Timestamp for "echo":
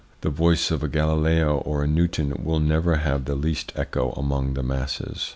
3.75-4.13